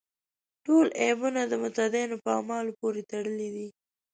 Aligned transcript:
ټول 0.65 0.85
عیبونه 1.01 1.41
د 1.47 1.53
متدینو 1.63 2.15
په 2.23 2.29
اعمالو 2.37 2.77
پورې 2.79 3.01
تړلي 3.11 3.49
دي. 3.55 3.67